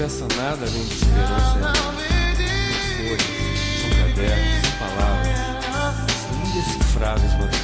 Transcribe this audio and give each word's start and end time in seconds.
peça 0.00 0.26
nada 0.34 0.64
além 0.64 0.84
de 0.86 0.94
esperança 0.94 1.58
em 1.58 1.60
mim. 1.60 1.74
Folhas, 2.96 3.22
são 3.82 3.90
cadernos, 4.00 4.66
são 4.66 4.72
palavras 4.78 5.38
indecifráveis, 6.46 7.32
mas 7.38 7.59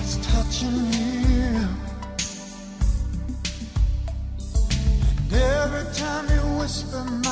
It's 0.00 0.16
touching 0.26 0.78
you. 0.92 1.68
And 5.22 5.32
every 5.32 5.86
time 5.94 6.26
you 6.28 6.42
whisper 6.58 7.04
my 7.24 7.29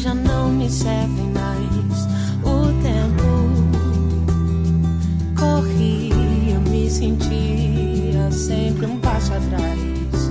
já 0.00 0.14
não 0.14 0.48
me 0.48 0.70
servem 0.70 1.30
mais. 1.34 2.08
O 2.42 2.72
tempo 2.82 3.50
corria, 5.38 6.58
me 6.60 6.90
sentia 6.90 8.30
sempre 8.32 8.86
um 8.86 8.98
passo 8.98 9.34
atrás. 9.34 10.30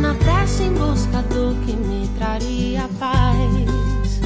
Na 0.00 0.14
pressa 0.14 0.64
em 0.64 0.74
busca 0.74 1.22
do 1.22 1.56
que 1.64 1.72
me 1.76 2.08
traria 2.18 2.86
paz. 2.98 4.20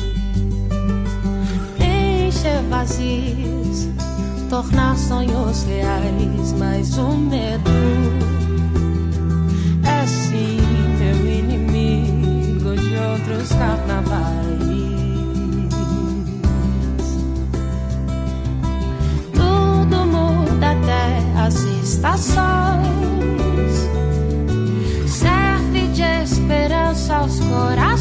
Encher 1.78 2.62
vazios, 2.68 3.88
tornar 4.50 4.96
sonhos 4.96 5.62
reais, 5.62 6.52
mas 6.58 6.98
o 6.98 7.16
medo 7.16 8.25
outros 13.26 13.48
carnavais. 13.48 14.56
Tudo 19.34 20.06
muda 20.06 20.70
até 20.70 21.22
as 21.36 21.54
estações, 21.82 22.36
serve 25.06 25.88
de 25.88 26.02
esperança 26.02 27.16
aos 27.16 27.40
corações. 27.40 27.95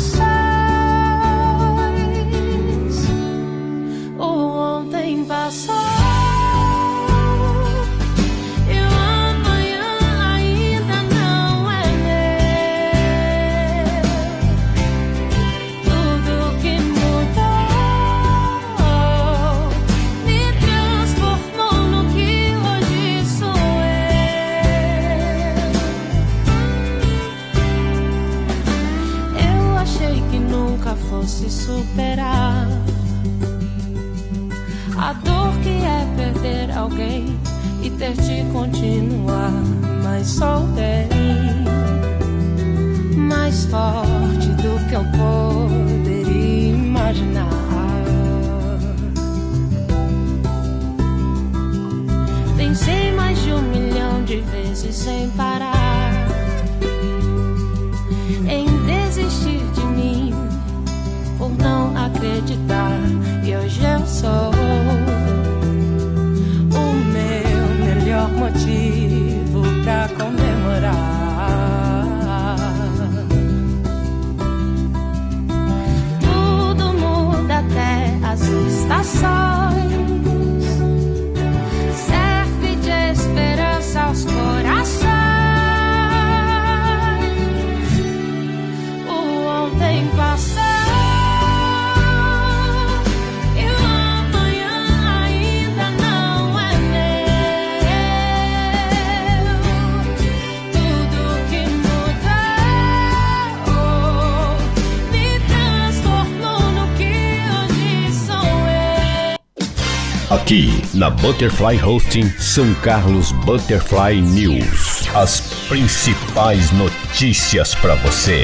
Na 111.06 111.12
Butterfly 111.12 111.80
Hosting 111.84 112.28
São 112.40 112.74
Carlos 112.82 113.32
Butterfly 113.32 114.22
News. 114.22 115.08
As 115.16 115.40
principais 115.68 116.72
notícias 116.72 117.76
para 117.76 117.94
você. 117.94 118.44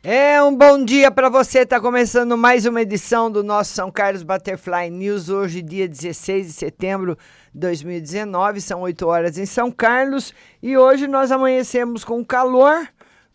É 0.00 0.40
um 0.40 0.56
bom 0.56 0.84
dia 0.84 1.10
para 1.10 1.28
você. 1.28 1.66
Tá 1.66 1.80
começando 1.80 2.38
mais 2.38 2.64
uma 2.64 2.80
edição 2.80 3.28
do 3.28 3.42
nosso 3.42 3.74
São 3.74 3.90
Carlos 3.90 4.22
Butterfly 4.22 4.88
News. 4.88 5.28
Hoje, 5.28 5.62
dia 5.62 5.88
16 5.88 6.46
de 6.46 6.52
setembro 6.52 7.18
de 7.52 7.58
2019, 7.58 8.60
são 8.60 8.82
8 8.82 9.04
horas 9.08 9.36
em 9.36 9.46
São 9.46 9.68
Carlos. 9.68 10.32
E 10.62 10.78
hoje 10.78 11.08
nós 11.08 11.32
amanhecemos 11.32 12.04
com 12.04 12.24
calor, 12.24 12.86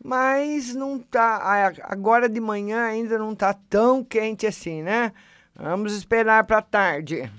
mas 0.01 0.73
não 0.73 0.97
tá. 0.97 1.73
Agora 1.83 2.29
de 2.29 2.39
manhã 2.39 2.85
ainda 2.85 3.17
não 3.17 3.35
tá 3.35 3.53
tão 3.69 4.01
quente 4.01 4.47
assim, 4.47 4.81
né? 4.81 5.11
Vamos 5.53 5.93
esperar 5.93 6.45
para 6.45 6.61
tarde. 6.61 7.29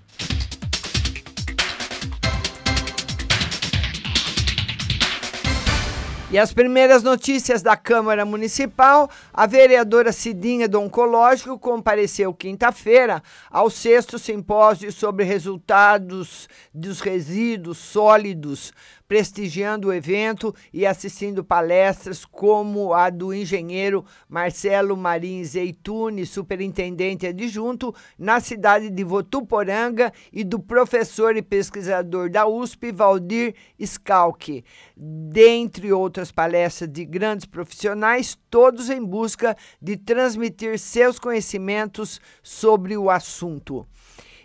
E 6.32 6.38
as 6.38 6.52
primeiras 6.52 7.02
notícias 7.02 7.60
da 7.60 7.76
Câmara 7.76 8.25
Municipal, 8.25 9.10
a 9.34 9.49
vereadora 9.49 10.12
Cidinha 10.12 10.68
do 10.68 10.80
Oncológico 10.80 11.58
compareceu 11.58 12.32
quinta-feira 12.32 13.20
ao 13.50 13.68
sexto 13.68 14.16
simpósio 14.16 14.92
sobre 14.92 15.25
resultados 15.25 16.49
dos 16.72 17.00
resíduos 17.00 17.78
sólidos, 17.78 18.72
prestigiando 19.10 19.88
o 19.88 19.92
evento 19.92 20.54
e 20.72 20.86
assistindo 20.86 21.42
palestras 21.42 22.24
como 22.24 22.94
a 22.94 23.10
do 23.10 23.34
engenheiro 23.34 24.04
Marcelo 24.28 24.96
Marins 24.96 25.48
Zeitune, 25.48 26.24
superintendente 26.24 27.26
adjunto 27.26 27.92
na 28.16 28.38
cidade 28.38 28.88
de 28.88 29.02
Votuporanga, 29.02 30.12
e 30.32 30.44
do 30.44 30.60
professor 30.60 31.36
e 31.36 31.42
pesquisador 31.42 32.30
da 32.30 32.46
USP, 32.46 32.92
Valdir 32.92 33.56
Scalchi, 33.84 34.64
dentre 34.96 35.92
outras 35.92 36.30
palestras 36.30 36.88
de 36.88 37.04
grandes 37.04 37.46
profissionais, 37.46 38.38
todos 38.48 38.90
em 38.90 39.04
busca 39.04 39.56
de 39.82 39.96
transmitir 39.96 40.78
seus 40.78 41.18
conhecimentos 41.18 42.20
sobre 42.44 42.96
o 42.96 43.10
assunto. 43.10 43.84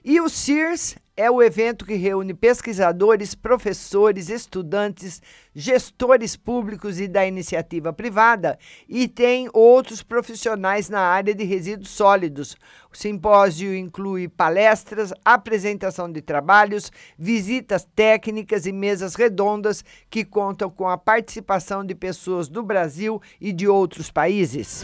E 0.04 0.20
o 0.20 0.28
CIRS 0.28 0.96
é 1.18 1.32
o 1.32 1.42
evento 1.42 1.86
que 1.86 1.96
reúne 1.96 2.34
pesquisadores, 2.34 3.34
professores, 3.34 4.30
estudantes, 4.30 5.22
gestores 5.54 6.36
públicos 6.36 7.00
e 7.00 7.08
da 7.08 7.26
iniciativa 7.26 7.94
privada 7.94 8.60
e 8.88 9.08
tem 9.08 9.50
outros 9.54 10.04
profissionais 10.04 10.90
na 10.90 11.00
área 11.00 11.34
de 11.34 11.46
resíduos 11.46 11.90
sólidos. 11.92 12.58
O 12.92 12.98
simpósio 12.98 13.74
inclui 13.74 14.28
palestras, 14.28 15.14
apresentação 15.24 16.12
de 16.12 16.22
trabalhos, 16.22 16.92
visitas 17.18 17.88
técnicas 17.96 18.66
e 18.66 18.74
mesas 18.74 19.16
redondas 19.16 19.86
que 20.10 20.26
contam 20.26 20.70
com 20.70 20.90
a 20.90 20.98
participação 20.98 21.86
de 21.86 21.96
pessoas 21.96 22.50
do 22.50 22.62
Brasil 22.62 23.22
e 23.40 23.54
de 23.54 23.68
outros 23.68 24.12
países. 24.12 24.84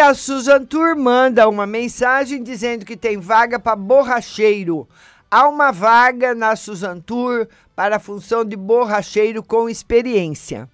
A 0.00 0.14
Susan 0.14 0.64
Tour 0.64 0.96
manda 0.96 1.46
uma 1.46 1.66
mensagem 1.66 2.42
dizendo 2.42 2.86
que 2.86 2.96
tem 2.96 3.18
vaga 3.18 3.60
para 3.60 3.76
borracheiro. 3.76 4.88
Há 5.30 5.46
uma 5.46 5.70
vaga 5.70 6.34
na 6.34 6.56
Susan 6.56 6.98
Tour 6.98 7.46
para 7.76 7.96
a 7.96 8.00
função 8.00 8.42
de 8.42 8.56
borracheiro 8.56 9.42
com 9.42 9.68
experiência. 9.68 10.66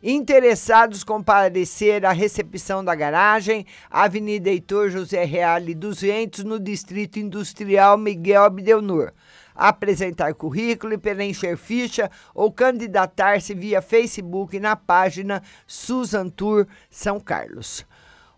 Interessados 0.00 1.02
comparecer 1.02 2.06
à 2.06 2.12
recepção 2.12 2.84
da 2.84 2.94
garagem, 2.94 3.66
Avenida 3.90 4.48
Heitor 4.48 4.90
José 4.90 5.24
Reale 5.24 5.74
200, 5.74 6.44
no 6.44 6.60
Distrito 6.60 7.18
Industrial 7.18 7.98
Miguel 7.98 8.44
Abdelnur. 8.44 9.12
Apresentar 9.56 10.32
currículo 10.34 10.94
e 10.94 10.98
preencher 10.98 11.56
ficha 11.56 12.08
ou 12.32 12.52
candidatar-se 12.52 13.54
via 13.54 13.82
Facebook 13.82 14.60
na 14.60 14.76
página 14.76 15.42
Susan 15.66 16.28
Tour 16.28 16.64
São 16.88 17.18
Carlos. 17.18 17.84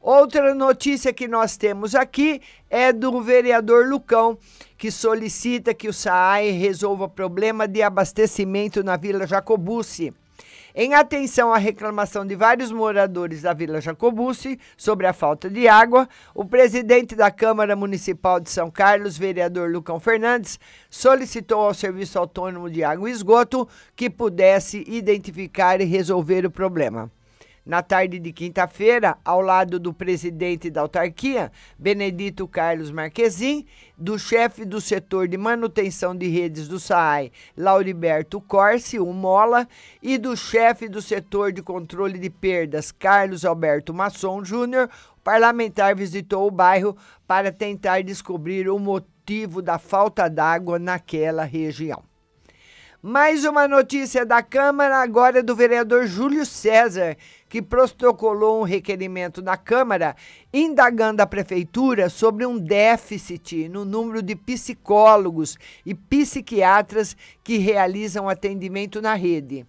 Outra 0.00 0.54
notícia 0.54 1.12
que 1.12 1.28
nós 1.28 1.58
temos 1.58 1.94
aqui 1.94 2.40
é 2.70 2.90
do 2.90 3.20
vereador 3.20 3.86
Lucão, 3.86 4.38
que 4.78 4.90
solicita 4.90 5.74
que 5.74 5.88
o 5.88 5.92
SAAI 5.92 6.52
resolva 6.52 7.06
problema 7.06 7.68
de 7.68 7.82
abastecimento 7.82 8.82
na 8.82 8.96
Vila 8.96 9.26
Jacobucci. 9.26 10.14
Em 10.74 10.94
atenção 10.94 11.52
à 11.52 11.58
reclamação 11.58 12.24
de 12.24 12.34
vários 12.34 12.72
moradores 12.72 13.42
da 13.42 13.52
Vila 13.52 13.78
Jacobucci 13.78 14.58
sobre 14.74 15.06
a 15.06 15.12
falta 15.12 15.50
de 15.50 15.68
água, 15.68 16.08
o 16.34 16.46
presidente 16.46 17.14
da 17.14 17.30
Câmara 17.30 17.76
Municipal 17.76 18.40
de 18.40 18.48
São 18.48 18.70
Carlos, 18.70 19.18
vereador 19.18 19.70
Lucão 19.70 20.00
Fernandes, 20.00 20.58
solicitou 20.88 21.60
ao 21.60 21.74
Serviço 21.74 22.18
Autônomo 22.18 22.70
de 22.70 22.82
Água 22.82 23.06
e 23.06 23.12
Esgoto 23.12 23.68
que 23.94 24.08
pudesse 24.08 24.82
identificar 24.88 25.78
e 25.78 25.84
resolver 25.84 26.46
o 26.46 26.50
problema. 26.50 27.10
Na 27.64 27.82
tarde 27.82 28.18
de 28.18 28.32
quinta-feira, 28.32 29.18
ao 29.22 29.42
lado 29.42 29.78
do 29.78 29.92
presidente 29.92 30.70
da 30.70 30.80
autarquia, 30.80 31.52
Benedito 31.78 32.48
Carlos 32.48 32.90
Marquezin, 32.90 33.66
do 33.98 34.18
chefe 34.18 34.64
do 34.64 34.80
setor 34.80 35.28
de 35.28 35.36
manutenção 35.36 36.16
de 36.16 36.26
redes 36.26 36.66
do 36.66 36.80
SAAI, 36.80 37.30
Lauriberto 37.54 38.40
Corsi, 38.40 38.98
o 38.98 39.12
Mola, 39.12 39.68
e 40.02 40.16
do 40.16 40.34
chefe 40.34 40.88
do 40.88 41.02
setor 41.02 41.52
de 41.52 41.62
controle 41.62 42.18
de 42.18 42.30
perdas, 42.30 42.90
Carlos 42.90 43.44
Alberto 43.44 43.92
Masson 43.92 44.42
Júnior, 44.42 44.88
o 45.18 45.20
parlamentar 45.20 45.94
visitou 45.94 46.48
o 46.48 46.50
bairro 46.50 46.96
para 47.26 47.52
tentar 47.52 48.02
descobrir 48.02 48.70
o 48.70 48.78
motivo 48.78 49.60
da 49.60 49.78
falta 49.78 50.30
d'água 50.30 50.78
naquela 50.78 51.44
região. 51.44 52.02
Mais 53.02 53.46
uma 53.46 53.66
notícia 53.66 54.26
da 54.26 54.42
Câmara, 54.42 54.98
agora 54.98 55.38
é 55.38 55.42
do 55.42 55.56
vereador 55.56 56.06
Júlio 56.06 56.44
César, 56.44 57.16
que 57.50 57.60
protocolou 57.60 58.60
um 58.60 58.64
requerimento 58.64 59.42
na 59.42 59.56
Câmara 59.56 60.14
indagando 60.54 61.20
a 61.20 61.26
Prefeitura 61.26 62.08
sobre 62.08 62.46
um 62.46 62.56
déficit 62.56 63.68
no 63.68 63.84
número 63.84 64.22
de 64.22 64.36
psicólogos 64.36 65.58
e 65.84 65.92
psiquiatras 65.92 67.16
que 67.42 67.58
realizam 67.58 68.28
atendimento 68.28 69.02
na 69.02 69.14
rede. 69.14 69.66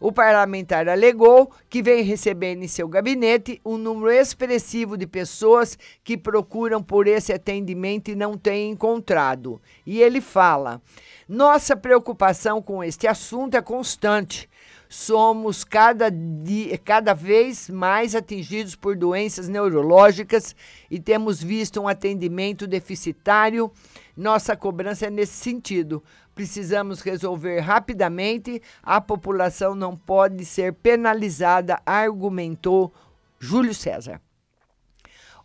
O 0.00 0.12
parlamentar 0.12 0.88
alegou 0.88 1.50
que 1.68 1.82
vem 1.82 2.04
recebendo 2.04 2.62
em 2.62 2.68
seu 2.68 2.86
gabinete 2.86 3.60
um 3.64 3.76
número 3.76 4.12
expressivo 4.12 4.96
de 4.96 5.06
pessoas 5.06 5.76
que 6.04 6.16
procuram 6.16 6.80
por 6.80 7.08
esse 7.08 7.32
atendimento 7.32 8.10
e 8.10 8.14
não 8.14 8.38
têm 8.38 8.70
encontrado. 8.70 9.60
E 9.84 10.00
ele 10.00 10.20
fala: 10.20 10.80
nossa 11.28 11.76
preocupação 11.76 12.62
com 12.62 12.84
este 12.84 13.08
assunto 13.08 13.56
é 13.56 13.62
constante. 13.62 14.48
Somos 14.88 15.64
cada, 15.64 16.10
dia, 16.10 16.78
cada 16.78 17.14
vez 17.14 17.68
mais 17.68 18.14
atingidos 18.14 18.76
por 18.76 18.96
doenças 18.96 19.48
neurológicas 19.48 20.54
e 20.90 21.00
temos 21.00 21.42
visto 21.42 21.80
um 21.80 21.88
atendimento 21.88 22.66
deficitário. 22.66 23.72
Nossa 24.16 24.56
cobrança 24.56 25.06
é 25.06 25.10
nesse 25.10 25.34
sentido. 25.34 26.02
Precisamos 26.34 27.00
resolver 27.00 27.60
rapidamente. 27.60 28.60
A 28.82 29.00
população 29.00 29.74
não 29.74 29.96
pode 29.96 30.44
ser 30.44 30.72
penalizada, 30.74 31.80
argumentou 31.84 32.92
Júlio 33.38 33.74
César. 33.74 34.20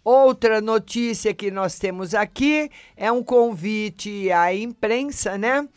Outra 0.04 0.62
notícia 0.62 1.34
que 1.34 1.52
nós 1.52 1.78
temos 1.78 2.16
aqui 2.16 2.72
é 2.96 3.12
um 3.12 3.22
convite 3.22 4.32
à 4.32 4.54
imprensa, 4.54 5.38
né? 5.38 5.68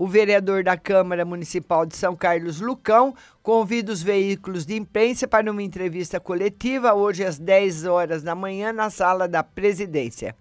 O 0.00 0.06
vereador 0.06 0.64
da 0.64 0.78
Câmara 0.78 1.26
Municipal 1.26 1.84
de 1.84 1.94
São 1.94 2.16
Carlos, 2.16 2.58
Lucão, 2.58 3.14
convida 3.42 3.92
os 3.92 4.02
veículos 4.02 4.64
de 4.64 4.74
imprensa 4.74 5.28
para 5.28 5.52
uma 5.52 5.62
entrevista 5.62 6.18
coletiva 6.18 6.94
hoje 6.94 7.22
às 7.22 7.38
10 7.38 7.84
horas 7.84 8.22
da 8.22 8.34
manhã 8.34 8.72
na 8.72 8.88
sala 8.88 9.28
da 9.28 9.42
presidência. 9.42 10.34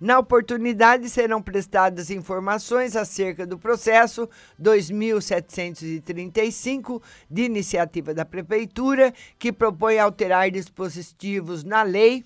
Na 0.00 0.18
oportunidade, 0.18 1.08
serão 1.08 1.40
prestadas 1.40 2.10
informações 2.10 2.96
acerca 2.96 3.46
do 3.46 3.56
processo 3.56 4.28
2735 4.58 7.00
de 7.30 7.44
iniciativa 7.44 8.12
da 8.12 8.24
Prefeitura, 8.24 9.14
que 9.38 9.52
propõe 9.52 10.00
alterar 10.00 10.50
dispositivos 10.50 11.62
na 11.62 11.84
lei 11.84 12.24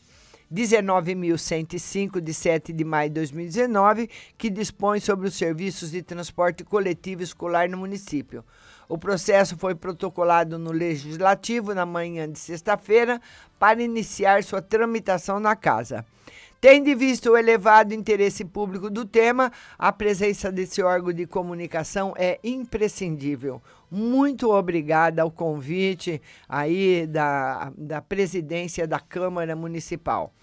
19.105, 0.52 2.20
de 2.20 2.34
7 2.34 2.72
de 2.72 2.84
maio 2.84 3.08
de 3.08 3.14
2019, 3.14 4.10
que 4.36 4.50
dispõe 4.50 4.98
sobre 4.98 5.28
os 5.28 5.34
serviços 5.34 5.92
de 5.92 6.02
transporte 6.02 6.64
coletivo 6.64 7.22
escolar 7.22 7.68
no 7.68 7.78
município. 7.78 8.44
O 8.88 8.98
processo 8.98 9.56
foi 9.56 9.76
protocolado 9.76 10.58
no 10.58 10.72
Legislativo 10.72 11.72
na 11.72 11.86
manhã 11.86 12.28
de 12.28 12.38
sexta-feira 12.38 13.20
para 13.58 13.80
iniciar 13.80 14.42
sua 14.42 14.60
tramitação 14.60 15.38
na 15.38 15.54
Casa. 15.54 16.04
Tendo 16.60 16.94
visto 16.94 17.30
o 17.30 17.38
elevado 17.38 17.94
interesse 17.94 18.44
público 18.44 18.90
do 18.90 19.06
tema, 19.06 19.50
a 19.78 19.90
presença 19.90 20.52
desse 20.52 20.82
órgão 20.82 21.10
de 21.10 21.26
comunicação 21.26 22.12
é 22.18 22.38
imprescindível. 22.44 23.62
Muito 23.90 24.50
obrigada 24.50 25.22
ao 25.22 25.30
convite 25.30 26.20
aí 26.46 27.06
da, 27.06 27.72
da 27.74 28.02
presidência 28.02 28.86
da 28.86 29.00
Câmara 29.00 29.56
Municipal. 29.56 30.34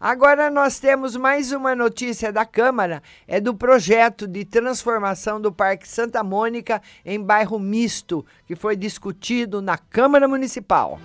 Agora 0.00 0.48
nós 0.48 0.80
temos 0.80 1.14
mais 1.14 1.52
uma 1.52 1.76
notícia 1.76 2.32
da 2.32 2.46
Câmara, 2.46 3.02
é 3.28 3.38
do 3.38 3.54
projeto 3.54 4.26
de 4.26 4.46
transformação 4.46 5.38
do 5.38 5.52
Parque 5.52 5.86
Santa 5.86 6.24
Mônica 6.24 6.80
em 7.04 7.22
bairro 7.22 7.58
misto, 7.58 8.24
que 8.46 8.56
foi 8.56 8.76
discutido 8.76 9.60
na 9.60 9.76
Câmara 9.76 10.26
Municipal. 10.26 10.98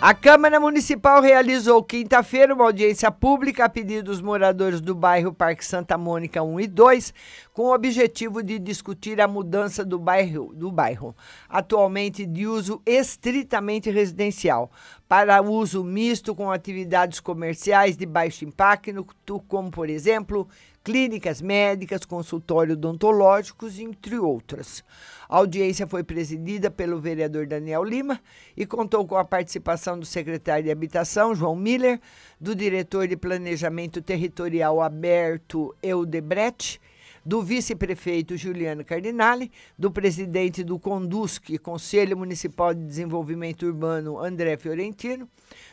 A 0.00 0.14
Câmara 0.14 0.58
Municipal 0.58 1.22
realizou 1.22 1.80
quinta-feira 1.80 2.52
uma 2.52 2.64
audiência 2.64 3.08
pública 3.12 3.66
a 3.66 3.68
pedido 3.68 4.06
dos 4.06 4.20
moradores 4.20 4.80
do 4.80 4.96
bairro 4.96 5.32
Parque 5.32 5.64
Santa 5.64 5.96
Mônica 5.96 6.42
1 6.42 6.58
e 6.58 6.66
2, 6.66 7.14
com 7.52 7.64
o 7.64 7.74
objetivo 7.74 8.42
de 8.42 8.58
discutir 8.58 9.20
a 9.20 9.28
mudança 9.28 9.84
do 9.84 9.98
bairro, 9.98 10.54
do 10.54 10.72
bairro, 10.72 11.14
atualmente 11.48 12.24
de 12.24 12.46
uso 12.46 12.80
estritamente 12.86 13.90
residencial, 13.90 14.70
para 15.06 15.42
uso 15.42 15.84
misto 15.84 16.34
com 16.34 16.50
atividades 16.50 17.20
comerciais 17.20 17.96
de 17.96 18.06
baixo 18.06 18.44
impacto, 18.46 19.06
como, 19.46 19.70
por 19.70 19.90
exemplo, 19.90 20.48
clínicas 20.82 21.42
médicas, 21.42 22.06
consultório 22.06 22.72
odontológicos, 22.72 23.78
entre 23.78 24.18
outras. 24.18 24.82
A 25.28 25.36
audiência 25.36 25.86
foi 25.86 26.02
presidida 26.02 26.70
pelo 26.70 26.98
vereador 26.98 27.46
Daniel 27.46 27.84
Lima 27.84 28.18
e 28.56 28.64
contou 28.64 29.06
com 29.06 29.16
a 29.16 29.24
participação 29.24 29.98
do 29.98 30.06
secretário 30.06 30.64
de 30.64 30.70
Habitação, 30.70 31.34
João 31.34 31.54
Miller, 31.54 32.00
do 32.40 32.54
diretor 32.54 33.06
de 33.06 33.16
Planejamento 33.16 34.00
Territorial 34.00 34.80
Aberto 34.80 35.74
Eudebrecht, 35.82 36.80
do 37.24 37.42
vice-prefeito 37.42 38.36
Juliano 38.36 38.84
Cardinale, 38.84 39.50
do 39.78 39.90
presidente 39.90 40.64
do 40.64 40.78
CONDUSC, 40.78 41.58
Conselho 41.58 42.16
Municipal 42.16 42.74
de 42.74 42.84
Desenvolvimento 42.84 43.66
Urbano, 43.66 44.18
André 44.18 44.56
Fiorentino, 44.56 45.28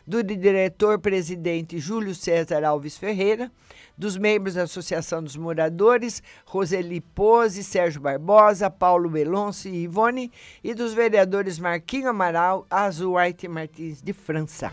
do 0.05 0.23
diretor-presidente 0.23 1.79
Júlio 1.79 2.13
César 2.13 2.63
Alves 2.63 2.97
Ferreira, 2.97 3.51
dos 3.97 4.17
membros 4.17 4.55
da 4.55 4.63
Associação 4.63 5.21
dos 5.21 5.35
Moradores, 5.35 6.23
Roseli 6.45 7.01
Pose, 7.01 7.63
Sérgio 7.63 8.01
Barbosa, 8.01 8.69
Paulo 8.69 9.09
Belonce 9.09 9.69
e 9.69 9.83
Ivone, 9.83 10.31
e 10.63 10.73
dos 10.73 10.93
vereadores 10.93 11.59
Marquinho 11.59 12.09
Amaral, 12.09 12.65
Azuarte 12.69 13.47
Martins 13.47 14.01
de 14.01 14.13
França. 14.13 14.71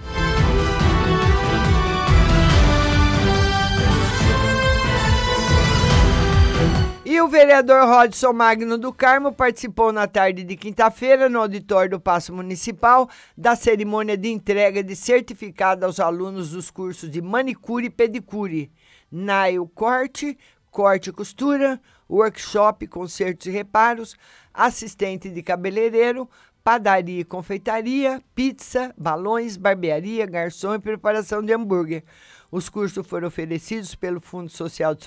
E 7.16 7.20
o 7.22 7.28
vereador 7.28 7.88
Rodson 7.88 8.34
Magno 8.34 8.76
do 8.76 8.92
Carmo 8.92 9.32
participou 9.32 9.90
na 9.90 10.06
tarde 10.06 10.44
de 10.44 10.54
quinta-feira, 10.54 11.30
no 11.30 11.40
auditório 11.40 11.92
do 11.92 11.98
Paço 11.98 12.30
Municipal, 12.30 13.08
da 13.34 13.56
cerimônia 13.56 14.18
de 14.18 14.28
entrega 14.28 14.84
de 14.84 14.94
certificado 14.94 15.86
aos 15.86 15.98
alunos 15.98 16.50
dos 16.50 16.70
cursos 16.70 17.10
de 17.10 17.22
manicure 17.22 17.86
e 17.86 17.90
pedicure. 17.90 18.70
Nail 19.10 19.66
corte, 19.66 20.36
corte 20.70 21.08
e 21.08 21.12
costura, 21.14 21.80
workshop, 22.06 22.86
consertos 22.86 23.46
e 23.46 23.50
reparos, 23.50 24.14
assistente 24.52 25.30
de 25.30 25.42
cabeleireiro, 25.42 26.28
padaria 26.66 27.20
e 27.20 27.24
confeitaria, 27.24 28.20
pizza, 28.34 28.92
balões, 28.98 29.56
barbearia, 29.56 30.26
garçom 30.26 30.74
e 30.74 30.80
preparação 30.80 31.40
de 31.40 31.52
hambúrguer. 31.52 32.02
Os 32.50 32.68
cursos 32.68 33.06
foram 33.06 33.28
oferecidos 33.28 33.94
pelo 33.94 34.20
Fundo 34.20 34.50
Social 34.50 34.92
de 34.92 35.06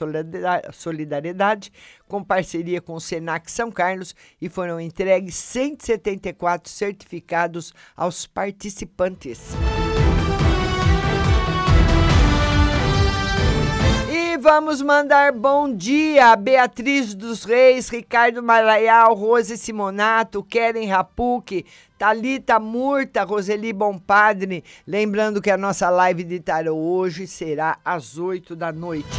Solidariedade, 0.72 1.70
com 2.08 2.24
parceria 2.24 2.80
com 2.80 2.94
o 2.94 3.02
Senac 3.02 3.52
São 3.52 3.70
Carlos, 3.70 4.16
e 4.42 4.48
foram 4.48 4.80
entregues 4.80 5.36
174 5.36 6.72
certificados 6.72 7.74
aos 7.94 8.26
participantes. 8.26 9.50
Vamos 14.40 14.82
mandar 14.82 15.34
bom 15.34 15.74
dia 15.74 16.28
a 16.28 16.36
Beatriz 16.36 17.14
dos 17.14 17.44
Reis, 17.44 17.90
Ricardo 17.90 18.42
Maraial, 18.42 19.14
Rose 19.14 19.58
Simonato, 19.58 20.42
Keren 20.42 20.88
Rapuque, 20.88 21.66
Talita 21.98 22.58
Murta, 22.58 23.24
Roseli 23.24 23.74
Bompadre. 23.74 24.64
Lembrando 24.88 25.42
que 25.42 25.52
a 25.52 25.58
nossa 25.58 25.90
live 25.90 26.24
de 26.24 26.40
tarô 26.40 26.74
hoje 26.74 27.28
será 27.28 27.78
às 27.84 28.18
8 28.18 28.56
da 28.56 28.72
noite. 28.72 29.10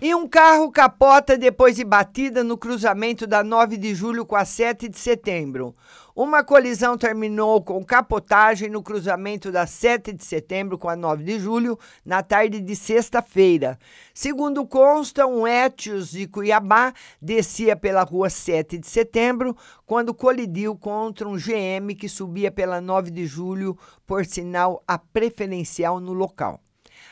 E 0.00 0.14
um 0.14 0.26
carro 0.26 0.70
capota 0.70 1.36
depois 1.36 1.76
de 1.76 1.84
batida 1.84 2.42
no 2.42 2.58
cruzamento 2.58 3.26
da 3.26 3.42
9 3.42 3.76
de 3.76 3.94
julho 3.94 4.26
com 4.26 4.36
a 4.36 4.44
7 4.44 4.88
de 4.88 4.98
setembro. 4.98 5.74
Uma 6.14 6.44
colisão 6.44 6.98
terminou 6.98 7.62
com 7.62 7.82
capotagem 7.82 8.68
no 8.68 8.82
cruzamento 8.82 9.50
da 9.50 9.66
7 9.66 10.12
de 10.12 10.22
setembro 10.22 10.76
com 10.76 10.90
a 10.90 10.94
9 10.94 11.24
de 11.24 11.38
julho, 11.38 11.78
na 12.04 12.22
tarde 12.22 12.60
de 12.60 12.76
sexta-feira. 12.76 13.78
Segundo 14.12 14.66
consta, 14.66 15.26
um 15.26 15.46
Etios 15.46 16.10
de 16.10 16.26
Cuiabá 16.26 16.92
descia 17.20 17.74
pela 17.74 18.02
rua 18.02 18.28
7 18.28 18.76
de 18.76 18.86
setembro 18.86 19.56
quando 19.86 20.12
colidiu 20.12 20.76
contra 20.76 21.26
um 21.26 21.38
GM 21.38 21.94
que 21.98 22.10
subia 22.10 22.50
pela 22.50 22.78
9 22.78 23.10
de 23.10 23.24
julho, 23.24 23.78
por 24.06 24.26
sinal 24.26 24.84
a 24.86 24.98
preferencial 24.98 25.98
no 25.98 26.12
local. 26.12 26.60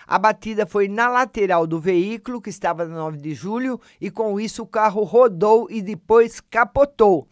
A 0.06 0.18
batida 0.18 0.66
foi 0.66 0.88
na 0.88 1.08
lateral 1.08 1.66
do 1.66 1.80
veículo, 1.80 2.40
que 2.40 2.50
estava 2.50 2.84
na 2.84 2.96
9 2.96 3.16
de 3.16 3.32
julho, 3.32 3.80
e 3.98 4.10
com 4.10 4.38
isso 4.38 4.62
o 4.62 4.66
carro 4.66 5.04
rodou 5.04 5.68
e 5.70 5.80
depois 5.80 6.38
capotou. 6.38 7.26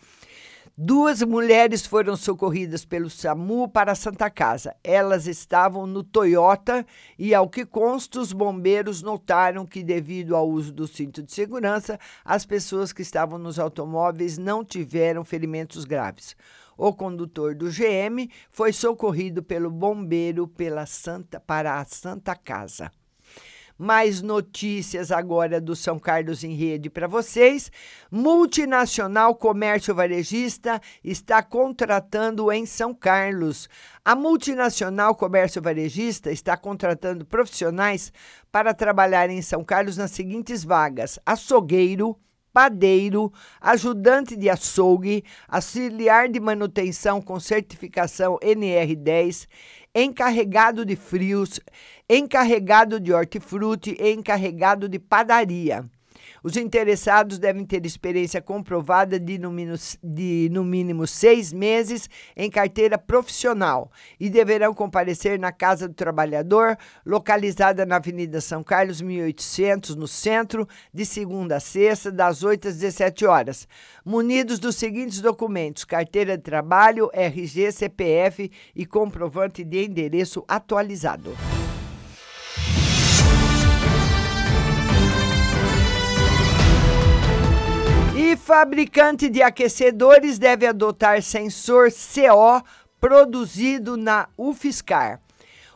Duas 0.80 1.24
mulheres 1.24 1.84
foram 1.84 2.16
socorridas 2.16 2.84
pelo 2.84 3.10
SAMU 3.10 3.66
para 3.66 3.90
a 3.90 3.96
Santa 3.96 4.30
Casa. 4.30 4.76
Elas 4.84 5.26
estavam 5.26 5.88
no 5.88 6.04
Toyota 6.04 6.86
e, 7.18 7.34
ao 7.34 7.48
que 7.48 7.66
consta, 7.66 8.20
os 8.20 8.32
bombeiros 8.32 9.02
notaram 9.02 9.66
que, 9.66 9.82
devido 9.82 10.36
ao 10.36 10.48
uso 10.48 10.72
do 10.72 10.86
cinto 10.86 11.20
de 11.20 11.32
segurança, 11.32 11.98
as 12.24 12.46
pessoas 12.46 12.92
que 12.92 13.02
estavam 13.02 13.40
nos 13.40 13.58
automóveis 13.58 14.38
não 14.38 14.64
tiveram 14.64 15.24
ferimentos 15.24 15.84
graves. 15.84 16.36
O 16.76 16.94
condutor 16.94 17.56
do 17.56 17.68
GM 17.70 18.30
foi 18.48 18.72
socorrido 18.72 19.42
pelo 19.42 19.72
bombeiro 19.72 20.46
pela 20.46 20.86
Santa, 20.86 21.40
para 21.40 21.80
a 21.80 21.84
Santa 21.84 22.36
Casa. 22.36 22.88
Mais 23.78 24.20
notícias 24.20 25.12
agora 25.12 25.60
do 25.60 25.76
São 25.76 26.00
Carlos 26.00 26.42
em 26.42 26.52
Rede 26.52 26.90
para 26.90 27.06
vocês. 27.06 27.70
Multinacional 28.10 29.36
Comércio 29.36 29.94
Varejista 29.94 30.82
está 31.04 31.44
contratando 31.44 32.50
em 32.50 32.66
São 32.66 32.92
Carlos. 32.92 33.68
A 34.04 34.16
multinacional 34.16 35.14
Comércio 35.14 35.62
Varejista 35.62 36.32
está 36.32 36.56
contratando 36.56 37.24
profissionais 37.24 38.12
para 38.50 38.74
trabalhar 38.74 39.30
em 39.30 39.40
São 39.40 39.62
Carlos 39.62 39.96
nas 39.96 40.10
seguintes 40.10 40.64
vagas: 40.64 41.20
açougueiro, 41.24 42.18
padeiro, 42.58 43.32
ajudante 43.60 44.34
de 44.34 44.50
açougue, 44.50 45.22
auxiliar 45.46 46.28
de 46.28 46.40
manutenção 46.40 47.22
com 47.22 47.38
certificação 47.38 48.36
NR10, 48.42 49.46
encarregado 49.94 50.84
de 50.84 50.96
frios, 50.96 51.60
encarregado 52.10 52.98
de 52.98 53.12
hortifruti 53.12 53.96
e 53.96 54.10
encarregado 54.10 54.88
de 54.88 54.98
padaria. 54.98 55.88
Os 56.42 56.56
interessados 56.56 57.38
devem 57.38 57.64
ter 57.64 57.84
experiência 57.84 58.40
comprovada 58.40 59.18
de 59.18 59.38
no, 59.38 59.50
mínimo, 59.50 59.76
de 60.02 60.48
no 60.52 60.64
mínimo 60.64 61.06
seis 61.06 61.52
meses 61.52 62.08
em 62.36 62.50
carteira 62.50 62.96
profissional 62.96 63.90
e 64.18 64.30
deverão 64.30 64.72
comparecer 64.72 65.38
na 65.38 65.52
Casa 65.52 65.88
do 65.88 65.94
Trabalhador, 65.94 66.76
localizada 67.04 67.84
na 67.84 67.96
Avenida 67.96 68.40
São 68.40 68.62
Carlos, 68.62 69.00
1800, 69.00 69.96
no 69.96 70.06
centro, 70.06 70.68
de 70.92 71.04
segunda 71.04 71.56
a 71.56 71.60
sexta, 71.60 72.10
das 72.10 72.42
8 72.42 72.68
às 72.68 72.76
17 72.76 73.26
horas. 73.26 73.68
Munidos 74.04 74.58
dos 74.58 74.76
seguintes 74.76 75.20
documentos: 75.20 75.84
carteira 75.84 76.36
de 76.36 76.42
trabalho, 76.42 77.10
RG, 77.12 77.72
CPF 77.72 78.50
e 78.74 78.86
comprovante 78.86 79.64
de 79.64 79.84
endereço 79.84 80.44
atualizado. 80.48 81.36
E 88.30 88.36
fabricante 88.36 89.30
de 89.30 89.40
aquecedores 89.42 90.38
deve 90.38 90.66
adotar 90.66 91.22
sensor 91.22 91.88
CO 91.90 92.62
produzido 93.00 93.96
na 93.96 94.28
UFSCar. 94.36 95.22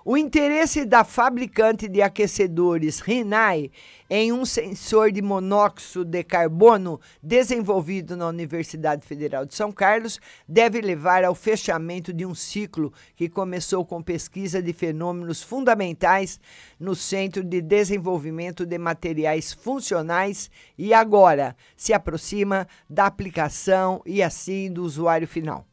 O 0.04 0.16
interesse 0.16 0.84
da 0.84 1.04
fabricante 1.04 1.86
de 1.86 2.02
aquecedores 2.02 2.98
Rinnai 2.98 3.70
em 4.10 4.32
um 4.32 4.44
sensor 4.44 5.12
de 5.12 5.22
monóxido 5.22 6.04
de 6.04 6.24
carbono 6.24 7.00
desenvolvido 7.22 8.16
na 8.16 8.26
Universidade 8.26 9.06
Federal 9.06 9.46
de 9.46 9.54
São 9.54 9.70
Carlos 9.70 10.18
deve 10.46 10.80
levar 10.80 11.22
ao 11.22 11.36
fechamento 11.36 12.12
de 12.12 12.26
um 12.26 12.34
ciclo 12.34 12.92
que 13.14 13.28
começou 13.28 13.84
com 13.84 14.02
pesquisa 14.02 14.60
de 14.60 14.72
fenômenos 14.72 15.40
fundamentais 15.40 16.40
no 16.80 16.96
Centro 16.96 17.44
de 17.44 17.60
Desenvolvimento 17.62 18.66
de 18.66 18.78
Materiais 18.78 19.52
Funcionais 19.52 20.50
e 20.76 20.92
agora 20.92 21.56
se 21.76 21.92
aproxima 21.92 22.66
da 22.90 23.06
aplicação 23.06 24.02
e 24.04 24.20
assim 24.20 24.68
do 24.72 24.82
usuário 24.82 25.28
final. 25.28 25.64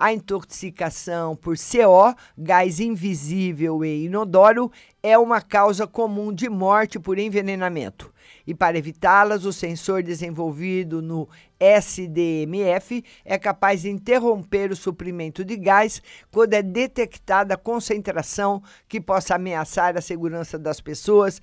A 0.00 0.12
intoxicação 0.12 1.34
por 1.34 1.56
CO, 1.56 2.14
gás 2.38 2.78
invisível 2.78 3.84
e 3.84 4.04
inodoro, 4.04 4.70
é 5.02 5.18
uma 5.18 5.42
causa 5.42 5.88
comum 5.88 6.32
de 6.32 6.48
morte 6.48 7.00
por 7.00 7.18
envenenamento. 7.18 8.14
E 8.46 8.54
para 8.54 8.78
evitá-las, 8.78 9.44
o 9.44 9.52
sensor 9.52 10.04
desenvolvido 10.04 11.02
no 11.02 11.28
SDMF 11.58 13.04
é 13.24 13.36
capaz 13.36 13.82
de 13.82 13.90
interromper 13.90 14.70
o 14.70 14.76
suprimento 14.76 15.44
de 15.44 15.56
gás 15.56 16.00
quando 16.30 16.54
é 16.54 16.62
detectada 16.62 17.54
a 17.54 17.58
concentração 17.58 18.62
que 18.86 19.00
possa 19.00 19.34
ameaçar 19.34 19.98
a 19.98 20.00
segurança 20.00 20.56
das 20.56 20.80
pessoas, 20.80 21.42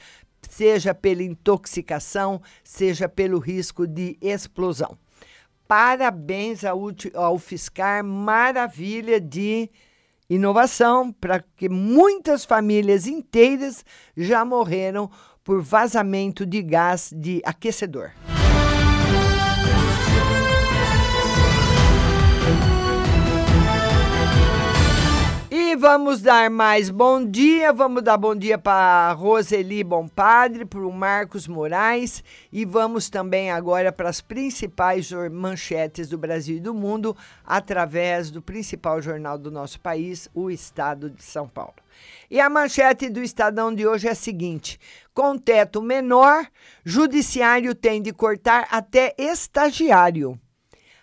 seja 0.50 0.96
pela 0.96 1.24
intoxicação, 1.24 2.42
seja 2.64 3.10
pelo 3.10 3.38
risco 3.38 3.86
de 3.86 4.18
explosão. 4.22 4.98
Parabéns 5.68 6.64
ao, 6.64 7.40
Fiscar, 7.40 8.04
maravilha 8.04 9.20
de 9.20 9.70
inovação, 10.30 11.12
para 11.12 11.44
que 11.56 11.68
muitas 11.68 12.46
famílias 12.46 13.08
inteiras 13.08 13.84
já 14.16 14.46
morreram 14.46 15.10
por 15.44 15.62
vazamento 15.62 16.46
de 16.46 16.62
gás 16.62 17.12
de 17.16 17.42
aquecedor. 17.46 18.12
Vamos 25.76 26.22
dar 26.22 26.50
mais 26.50 26.90
bom 26.90 27.24
dia. 27.26 27.74
Vamos 27.74 28.02
dar 28.02 28.18
bom 28.18 28.34
dia 28.36 28.58
para 28.58 29.12
Roseli 29.12 29.84
Padre, 30.16 30.64
para 30.66 30.80
o 30.80 30.92
Marcos 30.92 31.48
Moraes 31.48 32.24
e 32.52 32.64
vamos 32.64 33.10
também 33.10 33.52
agora 33.52 33.92
para 33.92 34.08
as 34.08 34.22
principais 34.22 35.12
manchetes 35.32 36.08
do 36.08 36.18
Brasil 36.18 36.58
e 36.58 36.62
do 36.62 36.74
mundo 36.74 37.16
através 37.46 38.32
do 38.32 38.42
principal 38.42 39.02
jornal 39.02 39.38
do 39.38 39.52
nosso 39.52 39.80
país, 39.80 40.30
o 40.34 40.50
Estado 40.50 41.10
de 41.10 41.24
São 41.24 41.48
Paulo. 41.48 41.74
E 42.32 42.40
a 42.40 42.50
manchete 42.50 43.10
do 43.10 43.22
Estadão 43.22 43.74
de 43.74 43.86
hoje 43.86 44.08
é 44.08 44.12
a 44.12 44.16
seguinte: 44.16 44.80
com 45.14 45.38
teto 45.38 45.82
menor, 45.82 46.48
judiciário 46.86 47.76
tem 47.76 48.02
de 48.02 48.14
cortar 48.14 48.68
até 48.72 49.14
estagiário. 49.18 50.40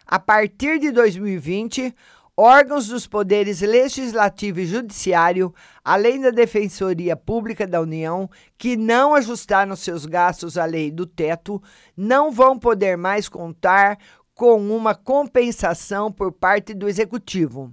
A 0.07 0.19
partir 0.19 0.79
de 0.79 0.91
2020, 0.91 1.95
órgãos 2.37 2.87
dos 2.87 3.07
poderes 3.07 3.61
legislativo 3.61 4.61
e 4.61 4.67
judiciário, 4.67 5.55
além 5.85 6.21
da 6.21 6.31
Defensoria 6.31 7.15
Pública 7.15 7.67
da 7.67 7.81
União, 7.81 8.29
que 8.57 8.77
não 8.77 9.15
ajustaram 9.15 9.77
seus 9.77 10.07
gastos 10.07 10.57
à 10.57 10.65
lei 10.65 10.91
do 10.91 11.07
teto, 11.07 11.63
não 11.97 12.33
vão 12.33 12.59
poder 12.59 12.97
mais 12.97 13.29
contar 13.29 13.99
com 14.35 14.57
uma 14.75 14.95
compensação 14.95 16.11
por 16.11 16.33
parte 16.33 16.73
do 16.73 16.89
executivo. 16.89 17.71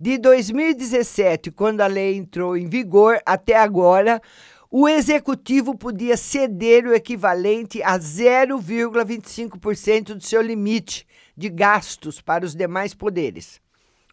De 0.00 0.16
2017, 0.16 1.50
quando 1.50 1.80
a 1.80 1.88
lei 1.88 2.16
entrou 2.16 2.56
em 2.56 2.68
vigor, 2.68 3.20
até 3.26 3.56
agora, 3.56 4.22
o 4.70 4.88
executivo 4.88 5.76
podia 5.76 6.16
ceder 6.16 6.86
o 6.86 6.94
equivalente 6.94 7.82
a 7.82 7.98
0,25% 7.98 10.14
do 10.14 10.22
seu 10.22 10.40
limite 10.40 11.04
de 11.36 11.48
gastos 11.48 12.20
para 12.20 12.44
os 12.44 12.54
demais 12.54 12.94
poderes. 12.94 13.60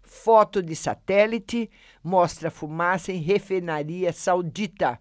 Foto 0.00 0.62
de 0.62 0.76
satélite 0.76 1.70
mostra 2.04 2.50
fumaça 2.50 3.10
em 3.10 3.18
refinaria 3.18 4.12
saudita. 4.12 5.00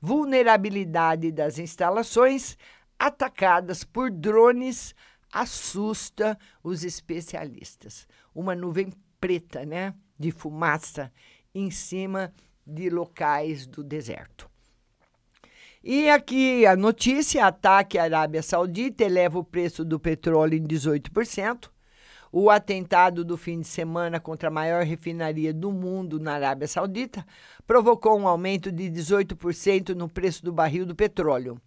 Vulnerabilidade 0.00 1.30
das 1.30 1.58
instalações 1.58 2.56
atacadas 2.98 3.84
por 3.84 4.10
drones 4.10 4.94
assusta 5.32 6.38
os 6.62 6.84
especialistas. 6.84 8.06
Uma 8.34 8.54
nuvem 8.54 8.92
preta, 9.20 9.64
né, 9.64 9.94
de 10.18 10.30
fumaça 10.30 11.12
em 11.54 11.70
cima 11.70 12.32
de 12.66 12.90
locais 12.90 13.66
do 13.66 13.82
deserto. 13.82 14.48
E 15.82 16.10
aqui 16.10 16.66
a 16.66 16.76
notícia: 16.76 17.46
ataque 17.46 17.98
à 17.98 18.04
Arábia 18.04 18.42
Saudita 18.42 19.04
eleva 19.04 19.38
o 19.38 19.44
preço 19.44 19.84
do 19.84 19.98
petróleo 19.98 20.56
em 20.56 20.66
18%. 20.66 21.70
O 22.30 22.50
atentado 22.50 23.24
do 23.24 23.38
fim 23.38 23.60
de 23.60 23.68
semana 23.68 24.20
contra 24.20 24.48
a 24.48 24.52
maior 24.52 24.84
refinaria 24.84 25.52
do 25.52 25.72
mundo 25.72 26.20
na 26.20 26.34
Arábia 26.34 26.68
Saudita 26.68 27.24
provocou 27.66 28.18
um 28.18 28.28
aumento 28.28 28.70
de 28.70 28.90
18% 28.90 29.94
no 29.94 30.10
preço 30.10 30.44
do 30.44 30.52
barril 30.52 30.84
do 30.84 30.94
petróleo. 30.94 31.58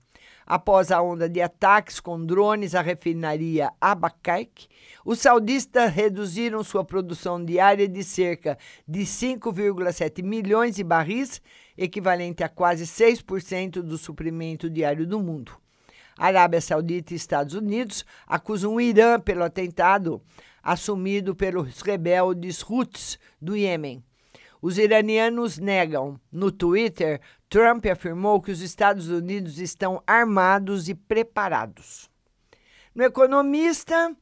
Após 0.51 0.91
a 0.91 1.01
onda 1.01 1.29
de 1.29 1.41
ataques 1.41 2.01
com 2.01 2.25
drones 2.25 2.75
à 2.75 2.81
refinaria 2.81 3.71
Abacaik, 3.79 4.67
os 5.05 5.19
saudistas 5.19 5.89
reduziram 5.89 6.61
sua 6.61 6.83
produção 6.83 7.41
diária 7.41 7.87
de 7.87 8.03
cerca 8.03 8.57
de 8.85 8.99
5,7 9.03 10.21
milhões 10.21 10.75
de 10.75 10.83
barris, 10.83 11.41
equivalente 11.77 12.43
a 12.43 12.49
quase 12.49 12.83
6% 12.83 13.81
do 13.81 13.97
suprimento 13.97 14.69
diário 14.69 15.07
do 15.07 15.21
mundo. 15.21 15.53
Arábia 16.17 16.59
Saudita 16.59 17.13
e 17.13 17.15
Estados 17.15 17.53
Unidos 17.55 18.05
acusam 18.27 18.75
o 18.75 18.81
Irã 18.81 19.21
pelo 19.21 19.45
atentado 19.45 20.21
assumido 20.61 21.33
pelos 21.33 21.79
rebeldes 21.79 22.61
Houthis 22.61 23.17
do 23.41 23.55
Iêmen. 23.55 24.03
Os 24.61 24.77
iranianos 24.77 25.57
negam. 25.57 26.19
No 26.31 26.51
Twitter, 26.51 27.19
Trump 27.51 27.85
afirmou 27.85 28.39
que 28.39 28.49
os 28.49 28.61
Estados 28.61 29.09
Unidos 29.09 29.59
estão 29.59 30.01
armados 30.07 30.87
e 30.87 30.95
preparados. 30.95 32.09
No 32.95 33.03
Economista, 33.03 34.15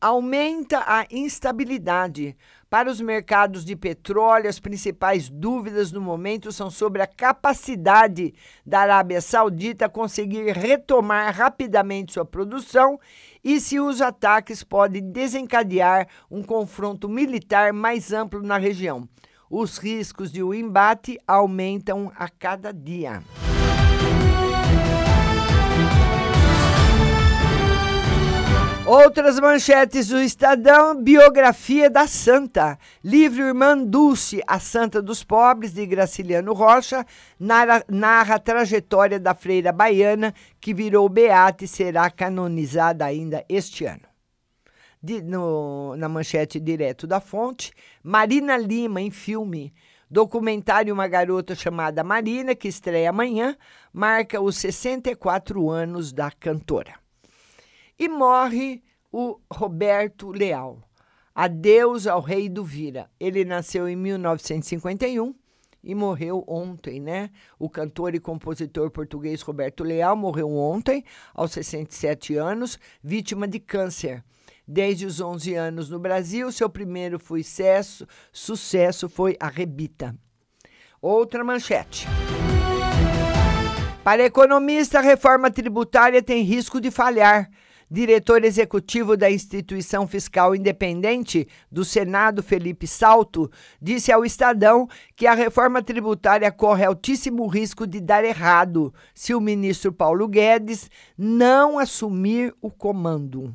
aumenta 0.00 0.82
a 0.86 1.06
instabilidade. 1.10 2.34
Para 2.70 2.90
os 2.90 2.98
mercados 2.98 3.62
de 3.62 3.76
petróleo, 3.76 4.48
as 4.48 4.58
principais 4.58 5.28
dúvidas 5.28 5.92
no 5.92 6.00
momento 6.00 6.50
são 6.50 6.70
sobre 6.70 7.02
a 7.02 7.06
capacidade 7.06 8.32
da 8.64 8.80
Arábia 8.80 9.20
Saudita 9.20 9.86
conseguir 9.86 10.56
retomar 10.56 11.34
rapidamente 11.34 12.14
sua 12.14 12.24
produção 12.24 12.98
e 13.44 13.60
se 13.60 13.78
os 13.78 14.00
ataques 14.00 14.64
podem 14.64 15.12
desencadear 15.12 16.08
um 16.30 16.42
confronto 16.42 17.06
militar 17.06 17.70
mais 17.74 18.14
amplo 18.14 18.42
na 18.42 18.56
região. 18.56 19.06
Os 19.54 19.76
riscos 19.76 20.32
de 20.32 20.42
um 20.42 20.54
embate 20.54 21.20
aumentam 21.28 22.10
a 22.16 22.26
cada 22.26 22.72
dia. 22.72 23.22
Outras 28.86 29.38
manchetes 29.38 30.08
do 30.08 30.18
Estadão: 30.22 30.96
biografia 30.96 31.90
da 31.90 32.06
Santa. 32.06 32.78
Livro 33.04 33.42
Irmã 33.42 33.76
Dulce, 33.76 34.40
a 34.46 34.58
Santa 34.58 35.02
dos 35.02 35.22
Pobres, 35.22 35.74
de 35.74 35.84
Graciliano 35.84 36.54
Rocha, 36.54 37.04
narra, 37.38 37.84
narra 37.90 38.36
a 38.36 38.38
trajetória 38.38 39.20
da 39.20 39.34
freira 39.34 39.70
baiana 39.70 40.32
que 40.58 40.72
virou 40.72 41.06
beata 41.10 41.66
e 41.66 41.68
será 41.68 42.08
canonizada 42.08 43.04
ainda 43.04 43.44
este 43.50 43.84
ano. 43.84 44.11
De, 45.02 45.20
no, 45.20 45.96
na 45.96 46.08
manchete 46.08 46.60
direto 46.60 47.06
da 47.06 47.20
fonte, 47.20 47.72
Marina 48.02 48.56
Lima 48.56 49.00
em 49.00 49.10
filme. 49.10 49.74
Documentário 50.08 50.92
Uma 50.92 51.08
Garota 51.08 51.54
Chamada 51.54 52.04
Marina, 52.04 52.54
que 52.54 52.68
estreia 52.68 53.08
amanhã, 53.08 53.56
marca 53.92 54.40
os 54.40 54.58
64 54.58 55.70
anos 55.70 56.12
da 56.12 56.30
cantora 56.30 57.02
e 58.02 58.08
morre 58.08 58.82
o 59.12 59.38
Roberto 59.48 60.32
Leal. 60.32 60.82
Adeus 61.32 62.06
ao 62.08 62.20
rei 62.20 62.48
do 62.48 62.64
Vira. 62.64 63.08
Ele 63.18 63.44
nasceu 63.44 63.88
em 63.88 63.94
1951 63.94 65.32
e 65.84 65.94
morreu 65.94 66.44
ontem, 66.48 67.00
né? 67.00 67.30
O 67.60 67.70
cantor 67.70 68.14
e 68.14 68.20
compositor 68.20 68.90
português 68.90 69.40
Roberto 69.40 69.84
Leal 69.84 70.16
morreu 70.16 70.50
ontem, 70.50 71.04
aos 71.32 71.52
67 71.52 72.34
anos, 72.34 72.76
vítima 73.02 73.46
de 73.46 73.60
câncer. 73.60 74.24
Desde 74.66 75.06
os 75.06 75.20
11 75.20 75.54
anos 75.54 75.90
no 75.90 75.98
Brasil, 75.98 76.50
seu 76.52 76.68
primeiro 76.70 77.18
sucesso, 77.18 78.06
sucesso 78.32 79.08
foi 79.08 79.36
a 79.40 79.48
Rebita. 79.48 80.14
Outra 81.00 81.42
manchete. 81.42 82.06
Para 84.04 84.24
economista, 84.24 84.98
a 84.98 85.02
reforma 85.02 85.50
tributária 85.50 86.22
tem 86.22 86.42
risco 86.42 86.80
de 86.80 86.90
falhar 86.90 87.50
diretor 87.92 88.42
executivo 88.42 89.18
da 89.18 89.30
Instituição 89.30 90.08
Fiscal 90.08 90.56
Independente 90.56 91.46
do 91.70 91.84
Senado, 91.84 92.42
Felipe 92.42 92.86
Salto, 92.86 93.50
disse 93.82 94.10
ao 94.10 94.24
Estadão 94.24 94.88
que 95.14 95.26
a 95.26 95.34
reforma 95.34 95.82
tributária 95.82 96.50
corre 96.50 96.86
altíssimo 96.86 97.46
risco 97.46 97.86
de 97.86 98.00
dar 98.00 98.24
errado 98.24 98.94
se 99.14 99.34
o 99.34 99.40
ministro 99.42 99.92
Paulo 99.92 100.26
Guedes 100.26 100.88
não 101.18 101.78
assumir 101.78 102.54
o 102.62 102.70
comando. 102.70 103.54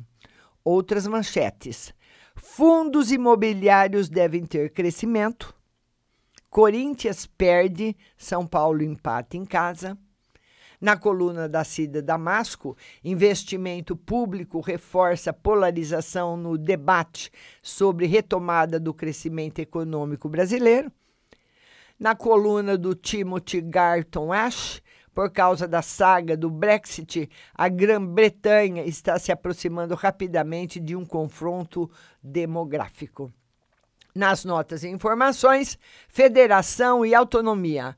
Outras 0.70 1.06
manchetes. 1.06 1.94
Fundos 2.36 3.10
imobiliários 3.10 4.10
devem 4.10 4.44
ter 4.44 4.70
crescimento. 4.70 5.54
Corinthians 6.50 7.24
perde, 7.24 7.96
São 8.18 8.46
Paulo 8.46 8.82
empata 8.82 9.38
em 9.38 9.46
casa. 9.46 9.96
Na 10.78 10.94
coluna 10.94 11.48
da 11.48 11.64
Cida 11.64 12.02
Damasco, 12.02 12.76
investimento 13.02 13.96
público 13.96 14.60
reforça 14.60 15.32
polarização 15.32 16.36
no 16.36 16.58
debate 16.58 17.30
sobre 17.62 18.04
retomada 18.04 18.78
do 18.78 18.92
crescimento 18.92 19.60
econômico 19.60 20.28
brasileiro. 20.28 20.92
Na 21.98 22.14
coluna 22.14 22.76
do 22.76 22.94
Timothy 22.94 23.62
Garton 23.62 24.30
Ash, 24.34 24.82
por 25.18 25.32
causa 25.32 25.66
da 25.66 25.82
saga 25.82 26.36
do 26.36 26.48
Brexit, 26.48 27.28
a 27.52 27.68
Grã-Bretanha 27.68 28.84
está 28.84 29.18
se 29.18 29.32
aproximando 29.32 29.96
rapidamente 29.96 30.78
de 30.78 30.94
um 30.94 31.04
confronto 31.04 31.90
demográfico. 32.22 33.32
Nas 34.14 34.44
notas 34.44 34.84
e 34.84 34.88
informações, 34.88 35.76
federação 36.06 37.04
e 37.04 37.16
autonomia. 37.16 37.96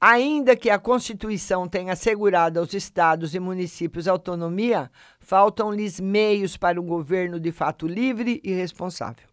Ainda 0.00 0.56
que 0.56 0.68
a 0.68 0.80
Constituição 0.80 1.68
tenha 1.68 1.92
assegurado 1.92 2.58
aos 2.58 2.74
estados 2.74 3.36
e 3.36 3.38
municípios 3.38 4.08
autonomia, 4.08 4.90
faltam-lhes 5.20 6.00
meios 6.00 6.56
para 6.56 6.80
um 6.80 6.86
governo 6.88 7.38
de 7.38 7.52
fato 7.52 7.86
livre 7.86 8.40
e 8.42 8.52
responsável. 8.52 9.28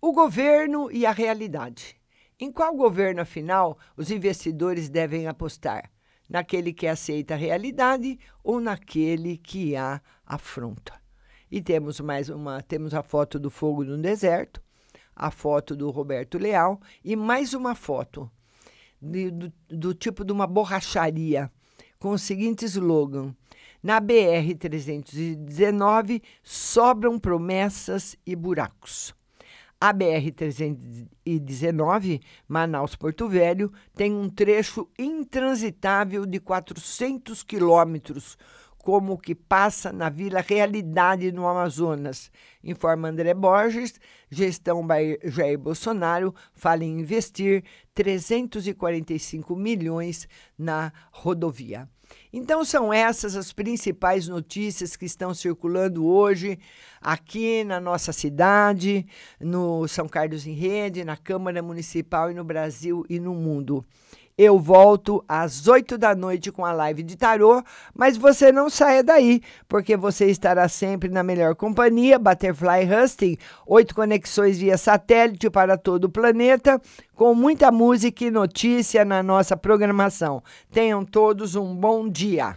O 0.00 0.10
governo 0.10 0.90
e 0.90 1.06
a 1.06 1.12
realidade. 1.12 1.96
Em 2.40 2.50
qual 2.50 2.74
governo, 2.74 3.20
afinal, 3.20 3.78
os 3.96 4.10
investidores 4.10 4.88
devem 4.88 5.28
apostar? 5.28 5.88
Naquele 6.28 6.72
que 6.72 6.86
aceita 6.86 7.34
a 7.34 7.36
realidade 7.36 8.18
ou 8.44 8.60
naquele 8.60 9.38
que 9.38 9.74
a 9.74 10.00
afronta? 10.26 10.92
E 11.50 11.62
temos 11.62 11.98
mais 12.00 12.28
uma, 12.28 12.62
temos 12.62 12.92
a 12.92 13.02
foto 13.02 13.38
do 13.38 13.50
fogo 13.50 13.82
no 13.82 13.96
deserto, 13.96 14.62
a 15.16 15.30
foto 15.30 15.74
do 15.74 15.90
Roberto 15.90 16.36
Leal 16.36 16.78
e 17.02 17.16
mais 17.16 17.54
uma 17.54 17.74
foto 17.74 18.30
de, 19.00 19.30
do, 19.30 19.50
do 19.68 19.94
tipo 19.94 20.24
de 20.24 20.32
uma 20.32 20.46
borracharia, 20.46 21.50
com 21.98 22.10
o 22.10 22.18
seguinte 22.18 22.66
slogan: 22.66 23.34
Na 23.82 23.98
BR-319 24.00 26.22
sobram 26.42 27.18
promessas 27.18 28.14
e 28.26 28.36
buracos. 28.36 29.16
A 29.80 29.94
BR-319, 29.94 32.20
Manaus-Porto 32.48 33.28
Velho, 33.28 33.72
tem 33.94 34.12
um 34.12 34.28
trecho 34.28 34.88
intransitável 34.98 36.26
de 36.26 36.40
400 36.40 37.44
quilômetros, 37.44 38.36
como 38.76 39.12
o 39.12 39.18
que 39.18 39.36
passa 39.36 39.92
na 39.92 40.08
Vila 40.08 40.40
Realidade, 40.40 41.30
no 41.30 41.46
Amazonas. 41.46 42.28
Informa 42.64 43.08
André 43.08 43.34
Borges, 43.34 44.00
gestão 44.28 44.84
Jair 45.22 45.56
Bolsonaro 45.56 46.34
fala 46.54 46.82
em 46.82 46.98
investir 46.98 47.62
345 47.94 49.54
milhões 49.54 50.26
na 50.58 50.92
rodovia. 51.12 51.88
Então, 52.32 52.64
são 52.64 52.92
essas 52.92 53.36
as 53.36 53.52
principais 53.52 54.28
notícias 54.28 54.96
que 54.96 55.06
estão 55.06 55.32
circulando 55.32 56.06
hoje 56.06 56.58
aqui 57.00 57.64
na 57.64 57.80
nossa 57.80 58.12
cidade, 58.12 59.06
no 59.40 59.86
São 59.88 60.08
Carlos 60.08 60.46
em 60.46 60.52
Rede, 60.52 61.04
na 61.04 61.16
Câmara 61.16 61.62
Municipal 61.62 62.30
e 62.30 62.34
no 62.34 62.44
Brasil 62.44 63.04
e 63.08 63.18
no 63.18 63.34
mundo. 63.34 63.84
Eu 64.38 64.56
volto 64.56 65.24
às 65.28 65.66
8 65.66 65.98
da 65.98 66.14
noite 66.14 66.52
com 66.52 66.64
a 66.64 66.70
live 66.70 67.02
de 67.02 67.16
tarô, 67.16 67.60
mas 67.92 68.16
você 68.16 68.52
não 68.52 68.70
saia 68.70 69.02
daí, 69.02 69.42
porque 69.68 69.96
você 69.96 70.26
estará 70.26 70.68
sempre 70.68 71.08
na 71.08 71.24
melhor 71.24 71.56
companhia, 71.56 72.20
Butterfly 72.20 72.88
Husting, 72.88 73.36
oito 73.66 73.96
conexões 73.96 74.58
via 74.58 74.78
satélite 74.78 75.50
para 75.50 75.76
todo 75.76 76.04
o 76.04 76.08
planeta, 76.08 76.80
com 77.16 77.34
muita 77.34 77.72
música 77.72 78.24
e 78.24 78.30
notícia 78.30 79.04
na 79.04 79.24
nossa 79.24 79.56
programação. 79.56 80.40
Tenham 80.70 81.04
todos 81.04 81.56
um 81.56 81.74
bom 81.74 82.08
dia. 82.08 82.56